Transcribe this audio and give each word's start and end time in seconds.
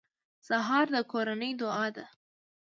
سهار 0.47 0.85
د 0.93 0.95
کورنۍ 1.11 1.51
دعا 1.61 1.85
ده. 1.95 2.05